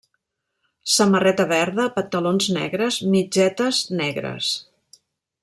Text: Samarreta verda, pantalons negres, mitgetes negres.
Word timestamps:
Samarreta 0.93 1.45
verda, 1.51 1.85
pantalons 1.97 2.49
negres, 2.57 2.99
mitgetes 3.17 3.83
negres. 4.01 4.51